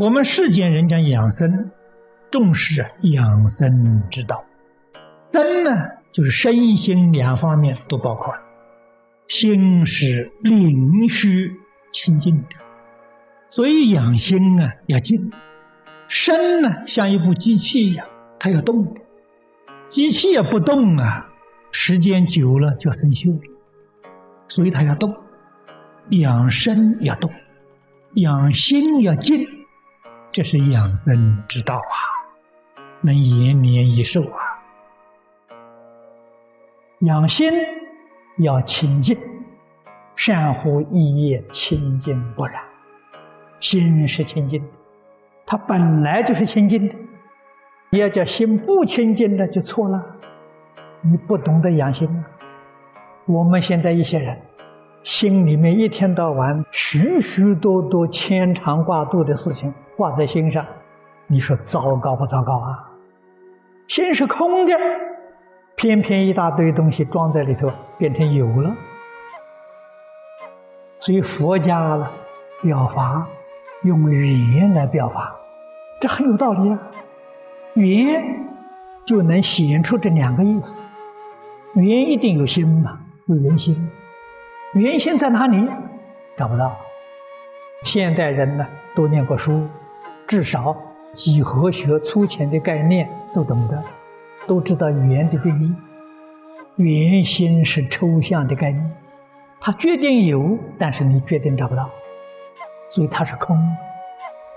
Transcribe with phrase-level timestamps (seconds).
[0.00, 1.70] 我们世间人讲养生，
[2.30, 4.42] 重视养生之道。
[5.30, 5.72] 身呢，
[6.10, 8.32] 就是身心两方面都包括。
[9.28, 11.52] 心是灵虚
[11.92, 12.56] 清净的，
[13.50, 15.30] 所以养心啊要静。
[16.08, 18.06] 身呢，像一部机器一样，
[18.38, 18.96] 它要动。
[19.90, 21.28] 机器也不动啊，
[21.72, 23.42] 时间久了就生锈了。
[24.48, 25.14] 所以它要动，
[26.08, 27.30] 养生要动，
[28.14, 29.59] 养心要静。
[30.32, 31.96] 这是养生之道啊，
[33.00, 34.62] 能延年益寿啊！
[37.00, 37.50] 养心
[38.38, 39.18] 要清净，
[40.14, 42.62] 善乎一业清净不染。
[43.58, 44.68] 心是清净的，
[45.44, 46.94] 它本来就是清净的。
[47.90, 50.00] 你要叫心不清净的，就错了。
[51.00, 52.24] 你不懂得养心啊！
[53.26, 54.40] 我们现在一些人。
[55.02, 60.64] 心里面一天到晚许许多多牵肠挂肚的事情挂在心上，
[61.26, 62.88] 你说糟糕不糟糕啊？
[63.86, 64.72] 心是空的，
[65.76, 68.74] 偏偏一大堆东西装在里头，变成有了。
[71.00, 72.10] 所以佛家了
[72.62, 73.28] 表法，
[73.82, 75.36] 用语言来表法，
[76.00, 76.78] 这很有道理啊。
[77.74, 78.24] 语言
[79.04, 80.82] 就能显出这两个意思。
[81.74, 83.76] 语言一定有心嘛，有人心。
[84.72, 85.68] 原心在哪里？
[86.38, 86.74] 找不到。
[87.82, 89.68] 现代人呢，都念过书，
[90.30, 90.76] 至少
[91.12, 93.82] 几何学粗浅的概念都懂得，
[94.46, 95.74] 都知道语言的定义。
[96.76, 98.88] 圆心是抽象的概念，
[99.60, 101.90] 它决定有，但是你决定找不到，
[102.88, 103.58] 所以它是空。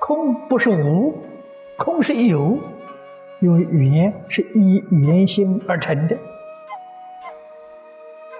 [0.00, 1.14] 空不是无，
[1.76, 2.58] 空是有，
[3.42, 6.16] 因为语言是以原心而成的。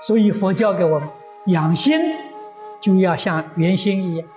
[0.00, 1.06] 所以佛教给我们。
[1.48, 2.00] 养心
[2.80, 4.28] 就要像圆心一样，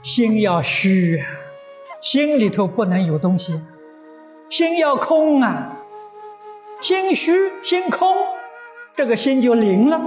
[0.00, 1.20] 心要虚，
[2.04, 3.58] 心里头不能有东西，
[4.50, 5.78] 心要空啊，
[6.78, 7.32] 心虚
[7.62, 8.14] 心空，
[8.94, 9.98] 这个心就灵了，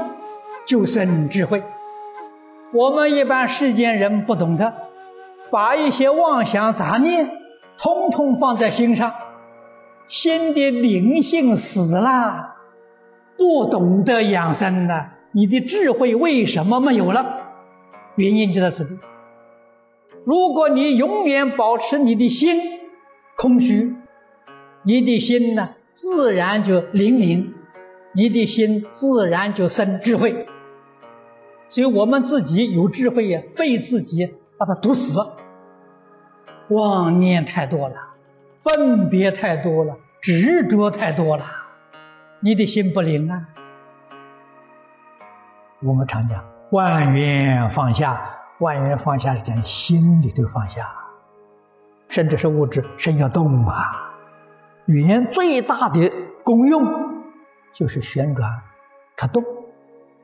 [0.63, 1.63] 就生智慧。
[2.71, 4.71] 我们一般世间人不懂得，
[5.49, 7.31] 把一些妄想杂念
[7.79, 9.11] 通通放在心上，
[10.07, 12.57] 心的灵性死了，
[13.35, 15.13] 不懂得养生了。
[15.31, 17.25] 你的智慧为什么没有了？
[18.17, 18.95] 原因就在此地。
[20.27, 22.59] 如果你永远保持你的心
[23.37, 23.95] 空虚，
[24.83, 27.55] 你的心呢，自然就灵敏，
[28.11, 30.45] 你的心自然就生智慧。
[31.69, 35.17] 所以我们自己有智慧呀，被自己把它堵死。
[36.71, 37.95] 妄念太多了，
[38.59, 41.45] 分别太多了，执着太多了，
[42.41, 43.47] 你的心不灵啊。
[45.81, 50.89] 我们常讲万缘放下，万缘放下是讲心里头放下，
[52.09, 53.83] 甚至是物质，身要动啊。
[54.87, 56.11] 语言最大的
[56.43, 56.83] 功用
[57.71, 58.49] 就是旋转，
[59.15, 59.43] 它动，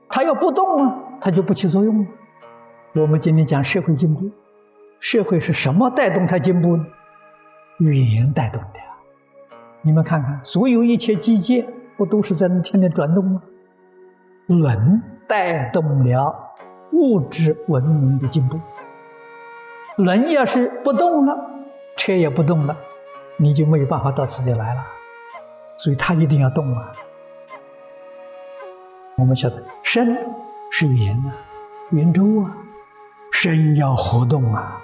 [0.09, 2.07] 它要不动啊，它就不起作用了。
[2.95, 4.31] 我们今天讲社会进步，
[4.99, 6.85] 社会是什么带动它进步呢？
[7.79, 8.79] 语言带动的。
[9.81, 11.65] 你们看看，所有一切机械
[11.97, 13.41] 不都是在那天天转动吗？
[14.47, 15.03] 轮。
[15.25, 16.42] 带动了
[16.93, 18.59] 物质文明的进步。
[19.97, 21.35] 轮要是不动了，
[21.97, 22.75] 车也不动了，
[23.37, 24.85] 你就没有办法到此地来了。
[25.77, 26.91] 所以它一定要动啊！
[29.17, 30.17] 我们晓得，身
[30.71, 31.33] 是圆啊，
[31.91, 32.55] 圆周啊，
[33.31, 34.81] 身要活动啊，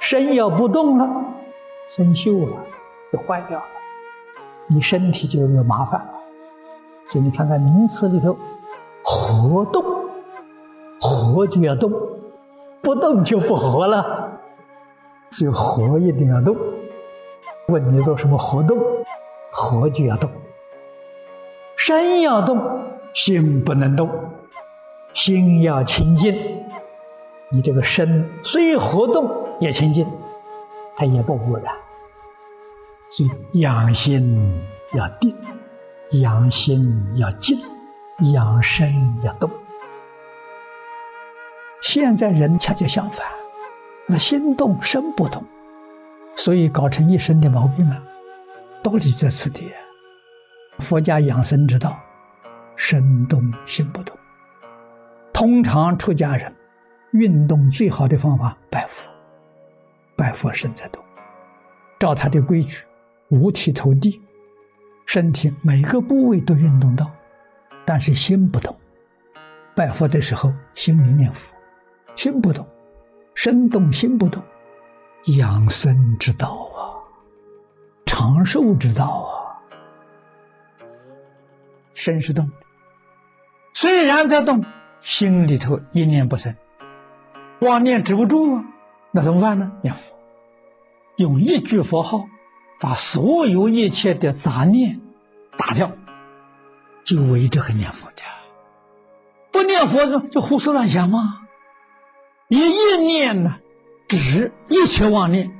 [0.00, 1.24] 身要不动了，
[1.88, 2.56] 生锈了，
[3.12, 3.64] 就坏掉了，
[4.68, 6.00] 你身体就有麻烦。
[7.08, 8.36] 所以你看看名词里头。
[9.06, 9.84] 活动，
[11.04, 11.92] 活就要动，
[12.80, 14.40] 不动就不活了。
[15.30, 16.56] 所以活一定要动。
[17.68, 18.78] 问你做什么活动？
[19.52, 20.30] 活就要动。
[21.76, 22.58] 身要动，
[23.12, 24.08] 心不能动。
[25.12, 26.34] 心要清净，
[27.50, 29.30] 你这个身虽活动
[29.60, 30.06] 也清净，
[30.96, 31.74] 它也不污染。
[33.10, 34.64] 所以养心
[34.94, 35.36] 要定，
[36.12, 37.58] 养心要静。
[38.32, 38.88] 养生
[39.24, 39.50] 要动，
[41.84, 43.26] 现在人恰恰相反，
[44.06, 45.44] 那心动身不动，
[46.34, 48.02] 所以搞成一身的毛病啊。
[48.82, 49.70] 道理在此地，
[50.78, 51.94] 佛家养生之道，
[52.74, 54.16] 身动心不动。
[55.30, 56.50] 通常出家人
[57.12, 59.06] 运动最好的方法，拜佛，
[60.16, 61.04] 拜佛身在动，
[61.98, 62.82] 照他的规矩，
[63.28, 64.22] 五体投地，
[65.04, 67.10] 身体每个部位都运动到。
[67.84, 68.74] 但是心不动，
[69.74, 71.53] 拜佛的时候心里念佛，
[72.16, 72.66] 心不动，
[73.34, 74.42] 身动心不动，
[75.36, 76.94] 养生之道啊，
[78.06, 79.32] 长寿之道啊。
[81.92, 82.50] 身是动，
[83.72, 84.64] 虽然在动，
[85.00, 86.54] 心里头一念不生，
[87.60, 88.64] 妄念止不住啊，
[89.12, 89.70] 那怎么办呢？
[89.82, 90.16] 念佛，
[91.16, 92.24] 用一句佛号，
[92.80, 95.00] 把所有一切的杂念
[95.56, 95.92] 打掉，
[97.04, 98.22] 就为这个念佛的。
[99.52, 101.43] 不念佛就就胡思乱想吗？
[102.54, 103.56] 一一念呢，
[104.06, 105.50] 止一切妄念。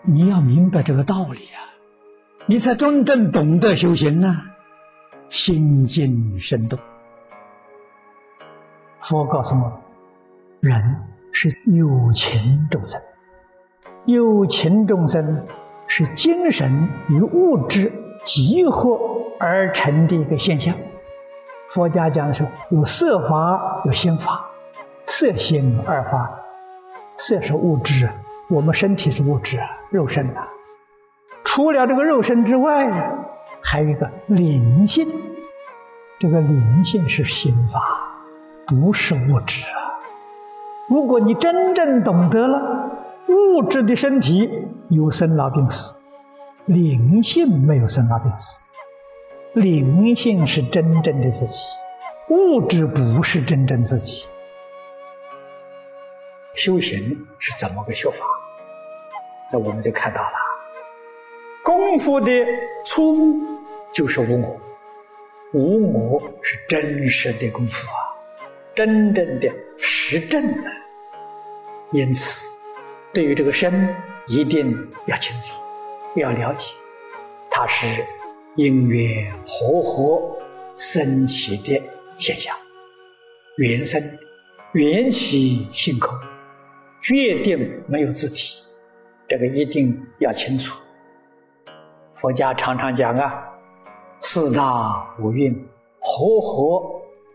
[0.00, 1.60] 你要明白这个道理啊，
[2.46, 4.40] 你才真正懂得修行呢。
[5.28, 6.78] 心静身动，
[9.00, 9.78] 佛告诉我，
[10.60, 10.82] 人
[11.32, 12.98] 是有情众生，
[14.06, 15.46] 有情众生
[15.86, 17.92] 是精神与物质
[18.24, 18.98] 集合
[19.38, 20.74] 而成的一个现象。
[21.68, 24.41] 佛家讲的是有色法，有心法，
[25.14, 26.40] 色心二法。
[27.18, 28.08] 色是物质，
[28.48, 29.60] 我们身体是物质，
[29.90, 30.40] 肉身呐。
[31.44, 32.88] 除了这个肉身之外？
[33.62, 35.06] 还有一个灵性，
[36.18, 37.78] 这个灵性是心法，
[38.66, 40.00] 不是物质啊。
[40.88, 42.90] 如果你真正懂得了，
[43.28, 44.50] 物质的身体
[44.88, 46.00] 有生老病死，
[46.64, 48.62] 灵性没有生老病死，
[49.60, 51.60] 灵性是真正的自己，
[52.30, 54.26] 物质不是真正自己。
[56.64, 58.24] 修行是怎么个修法？
[59.50, 60.32] 这我们就看到了，
[61.64, 62.30] 功夫的
[62.84, 63.52] 初步。
[63.92, 64.60] 就是无我，
[65.52, 67.98] 无我是真实的功夫啊，
[68.76, 70.64] 真正的实证啊。
[71.90, 72.46] 因此，
[73.12, 73.92] 对于这个身，
[74.28, 74.72] 一定
[75.06, 75.52] 要清楚，
[76.14, 76.74] 要了解，
[77.50, 78.06] 它是
[78.54, 80.38] 因缘和合
[80.76, 81.82] 升起的
[82.18, 82.56] 现象，
[83.56, 84.00] 缘生、
[84.74, 86.16] 缘起性空，
[87.02, 88.62] 决定没有自体，
[89.28, 90.74] 这个一定要清楚。
[92.14, 93.48] 佛家常常讲啊。
[94.24, 95.52] 四大五蕴
[95.98, 96.80] 合合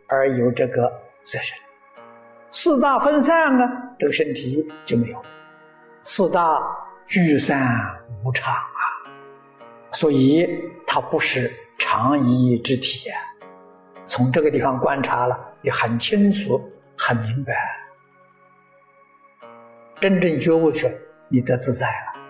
[0.08, 0.90] 而有这个
[1.22, 1.58] 自身，
[2.50, 3.66] 四大分散呢，
[4.00, 5.22] 这个身体就没有。
[6.04, 6.58] 四大
[7.06, 7.78] 聚散
[8.24, 8.80] 无常啊，
[9.92, 10.48] 所以
[10.88, 13.10] 它不是常一之体。
[14.06, 16.58] 从这个地方观察了，也很清楚、
[16.98, 17.54] 很明白。
[20.00, 20.88] 真正觉悟去，
[21.28, 22.22] 你得自在了，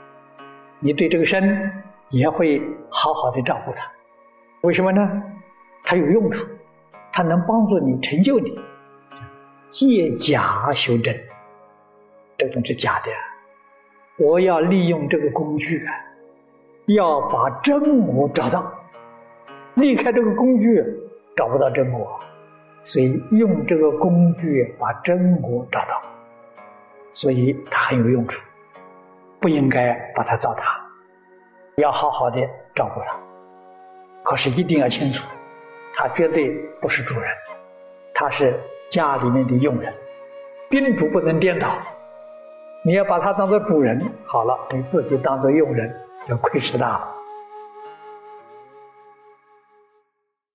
[0.79, 1.71] 你对这个身
[2.09, 3.91] 也会好好的照顾它。
[4.61, 5.01] 为什么呢？
[5.83, 6.47] 它有用处，
[7.11, 8.57] 它能帮助你成就你。
[9.69, 11.13] 借假修真，
[12.37, 14.25] 这东西假的。
[14.25, 15.93] 我要利用这个工具啊，
[16.85, 18.71] 要把真我找到。
[19.75, 20.81] 离开这个工具，
[21.35, 22.17] 找不到真我，
[22.83, 26.01] 所以用这个工具把真我找到，
[27.17, 28.45] 所以它很有用处，
[29.39, 30.65] 不应该把它糟蹋，
[31.77, 32.39] 要好好的
[32.75, 33.17] 照顾它。
[34.23, 35.27] 可是一定要清楚，
[35.95, 37.31] 他绝对不是主人，
[38.13, 38.53] 他是
[38.87, 39.91] 家里面的佣人，
[40.69, 41.69] 宾主不能颠倒。
[42.85, 45.91] 你要把他当做主人，好了，你自己当做佣人，
[46.29, 47.16] 就亏吃大了。